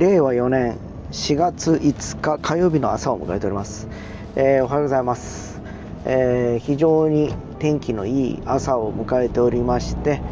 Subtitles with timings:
[0.00, 0.78] 令和4年
[1.12, 3.86] 4月5日火曜日の朝を迎えております、
[4.34, 5.60] えー、おはようございます、
[6.06, 10.22] えー、非常に天気のいい朝を迎えておりまして、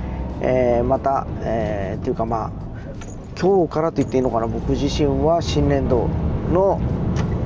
[0.41, 2.53] えー、また、えー、というかまあ
[3.39, 6.09] 今日からと言っていいのかな僕自身は新年度
[6.51, 6.81] の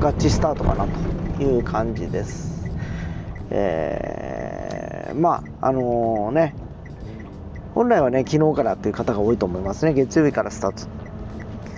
[0.01, 2.71] 合致スタートかなという感じです、
[3.51, 6.55] えー、まああのね
[7.75, 9.95] 本来はね昨日からっていう方が多いと思いますね。
[9.95, 10.92] 月曜日からスタート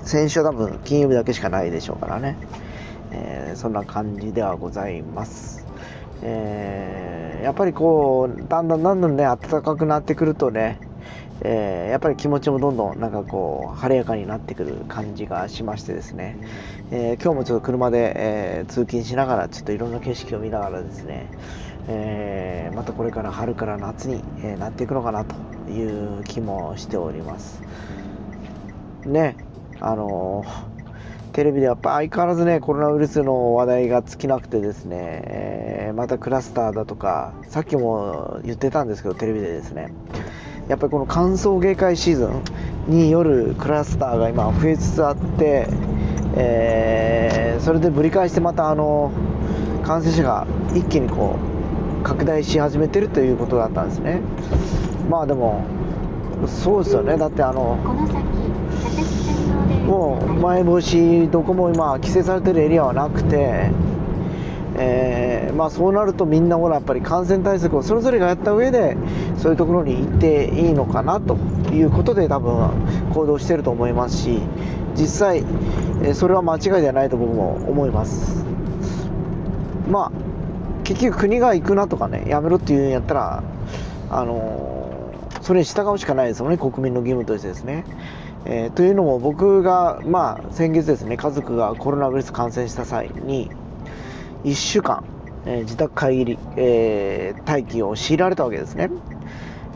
[0.05, 2.37] 先週は多分金曜日だけしかないでしょうからね、
[3.11, 5.67] えー、そんな感じではございます。
[6.23, 10.79] えー、やっぱりこう、だんだんだんだんね、暖かくなってくるとね、
[11.41, 16.39] えー、やっぱり気持ちもどんどんなんかこう晴れやかになってくる感じがしましてですね、
[16.91, 21.31] えー、今日もちょっと車で、えー、通勤しながらちょっといろんな景色を見ながらですね、
[21.89, 25.35] えまたこれから春から夏に、えなっていくのかなと
[25.71, 27.63] いう気もしております。
[29.05, 29.37] ね。
[29.81, 30.45] あの
[31.35, 39.93] テレビでやっぱ相変わらずね、コロナウイルスの話題が尽きなくてですね、えー、またクラスターだとか、さっきも言ってたんですけど、テレビでですね、
[40.69, 42.43] やっぱりこの歓送迎会シーズン
[42.87, 45.67] によるクラスターが今増えつつあって、
[46.37, 49.11] えー、それでぶり返してまたあの、
[49.83, 51.37] 感染者が一気にこ
[52.01, 54.21] う、拡大し始めてるということだったんですね。
[55.11, 55.65] まあでも、
[56.47, 57.77] そうですよね、だってあの、
[59.87, 63.71] もう前防止どこも今規制されてるエリアはなくて、
[64.77, 68.97] えー、まあ、そうなるとみんなほらやっぱり感染対策をそれぞれがやった上で
[69.37, 71.37] そういうところに行っていいのかなと
[71.73, 72.71] いうことで多分
[73.13, 74.41] 行動してると思いますし
[74.97, 75.45] 実際、
[76.05, 78.45] えそれは間違いではないと僕も思います。
[79.91, 80.13] まあ
[80.85, 83.43] 結局国が行くなとかねやめろっていうんやったら
[84.11, 87.85] あの、それに従うしかないですよね国民の義務としてですね。
[88.47, 93.51] えー、というのも僕が、まあ、先月ですね家族がコロナウイルス感染した際に
[94.45, 95.05] 1週間、
[95.47, 98.91] えー、自宅会議、えー、待機を強いられたわけですね、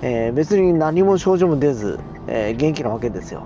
[0.02, 3.44] え別に何も症状も出ず、え元気なわけですよ、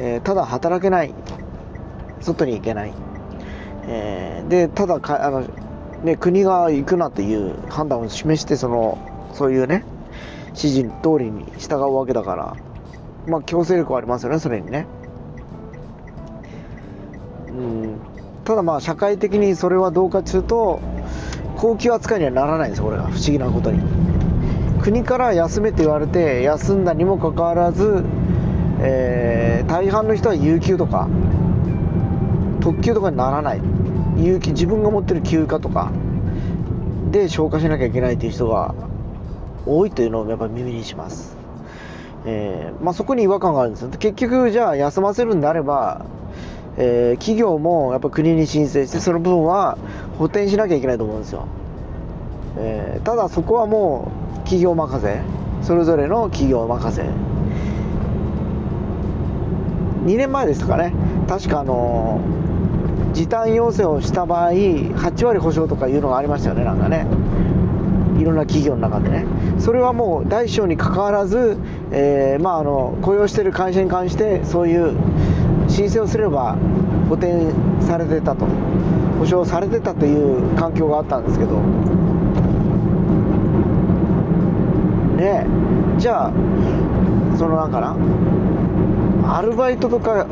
[0.00, 1.14] えただ働けない
[2.20, 2.92] 外に行けない、
[3.86, 5.44] えでただかあの、
[6.02, 8.98] ね、国が行くなという判断を示してその
[9.32, 9.84] そういうね
[10.48, 12.56] 指示通りに従うわけだから
[13.26, 14.86] まあ、強制力はありますよね、それにね。
[17.48, 17.96] うん、
[18.44, 20.80] ただまあ、社会的にそれはどうかというと、
[21.56, 23.80] 高級扱いにはならないんですよ、これが不思議なことに。
[24.82, 28.04] 国から休めって言われて、休んだにもかかわらず、
[28.80, 31.08] えー、大半の人は有給とか、
[32.60, 33.60] 特急とかにならない。
[34.16, 35.92] 有給、自分が持ってる休暇とか
[37.12, 38.74] で消化しなきゃいけないという人が
[39.66, 41.41] 多いというのをやっぱ耳にします。
[42.24, 43.90] えー、まあ、そこに違和感があるんですよ。
[43.90, 46.04] 結局じゃあ休ませるんであれば、
[46.76, 49.78] えー、企業もやっぱ国に申請してその分は
[50.18, 51.46] 補填しなきゃいけないと思うんですよ、
[52.56, 55.20] えー、ただそこはもう企業任せ
[55.62, 57.02] それぞれの企業任せ。
[57.02, 57.12] 2
[60.16, 60.92] 年前ですかね。
[61.28, 62.20] 確かあの
[63.12, 67.06] 時短要請をした場合8割保証とかいうのがありましたよねなんかね。
[68.18, 69.24] いろんな企業の中でね。
[69.58, 71.56] それはもう大小にかかわらず
[71.94, 74.96] えー、まあ、あの雇用している会社に関してそういう
[75.68, 76.56] 申請をすれば
[77.08, 78.46] 補填されてたと。
[79.18, 81.60] 保証されてたという環境があったんですけど。
[85.16, 85.46] ね
[85.98, 86.32] じゃあ
[87.36, 87.96] そのなんかな。
[89.36, 90.26] アルバイトとか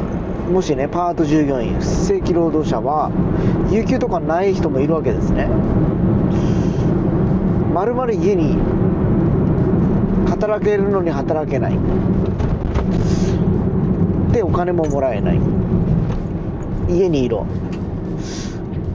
[0.51, 3.13] もしねパート従業員非正規労働者は
[3.71, 5.47] 有給とかない人もいるわけですね。
[7.73, 8.59] まるまる家に
[10.41, 11.79] 働けるのに働けない。
[14.33, 15.41] でお金ももらえない。
[16.89, 17.45] 家にいろ。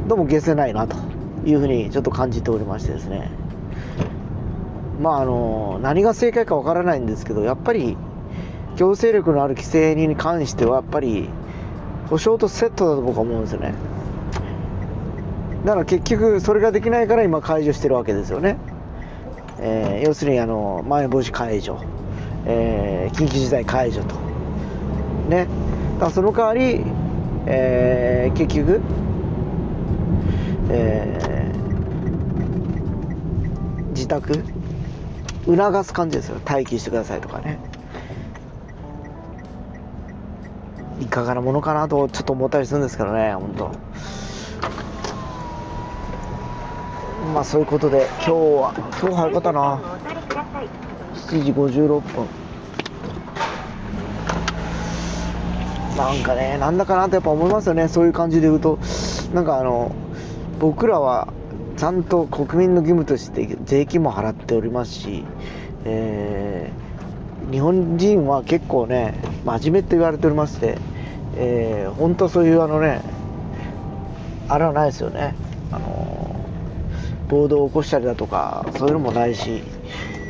[0.08, 0.96] どうも消せないなと
[1.46, 3.30] いうふうにちょっと感じておりましてですね。
[5.00, 7.96] まああの何が正解かわからないんですけどやっぱり
[8.76, 11.30] 強制力のある規制に関してはやっぱり
[12.10, 13.76] 保証とセットだと僕は思うんですよね。
[15.64, 18.58] だから結局それができないから今解除してるわけですよね。
[19.60, 21.80] えー、要するにあのまん延防止解除、
[22.46, 24.16] えー、緊急事態解除と、
[25.30, 25.48] ね、
[26.00, 26.84] だその代わり、
[27.46, 28.82] えー、結局、
[30.70, 31.56] えー、
[33.92, 34.44] 自宅
[35.46, 36.40] 促す感じですよ。
[36.44, 37.60] 待機してくださいとかね。
[41.02, 43.72] いかがなものかなとちょっと思ったりするんですけどね本当。
[47.34, 49.82] まあそういうことで今日は今日早かったな。
[51.16, 52.28] 7時56分。
[55.98, 57.88] なんかねなんだかなとやっぱ思いますよね。
[57.88, 58.80] そういう感じで言うと。
[59.34, 59.94] なんかあの
[60.60, 61.34] 僕らは
[61.78, 65.26] ちゃんと国民の義務として税金も払っておりますし、
[65.84, 70.78] えー、日本人は結構ね真面目って言われておりまして、
[71.36, 73.02] えー、本当そういうあのね
[74.48, 75.36] あれはないですよね。
[75.72, 76.15] あの
[77.36, 79.62] 暴動を起こしたりだとかそういうのもないし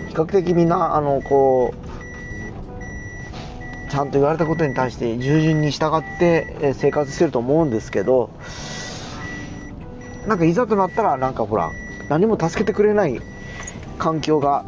[0.10, 1.76] 比較的みんなあのこう
[3.92, 8.32] ちゃんと言われたことに対して従順に従って生活してると思うんですけど
[10.28, 11.72] なんかいざとなったらなんかほら
[12.10, 13.22] 何も助けてくれない
[14.00, 14.66] 環境が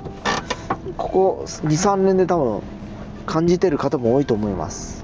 [0.95, 2.61] ここ23年で多分
[3.25, 5.03] 感じてる方も多いと思います、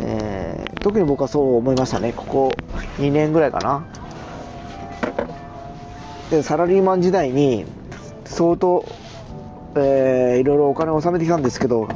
[0.00, 2.12] えー、特に僕はそう思いましたね。
[2.12, 2.52] ここ
[2.98, 3.86] 2年ぐらいかな。
[6.30, 7.64] でサラリーマン時代に
[8.24, 8.84] 相当、
[9.76, 11.88] えー、いろいろお金を納めてきたんですけど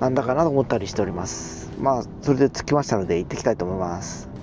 [0.00, 1.70] なんだかなと思ったりしております。
[1.78, 4.33] まあそれで着きましたので行ってきたいと思います。